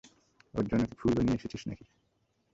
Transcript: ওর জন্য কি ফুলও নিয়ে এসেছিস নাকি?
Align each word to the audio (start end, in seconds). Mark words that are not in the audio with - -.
ওর 0.53 0.65
জন্য 0.69 0.83
কি 0.89 0.95
ফুলও 0.99 1.21
নিয়ে 1.21 1.37
এসেছিস 1.39 1.61
নাকি? 1.69 1.85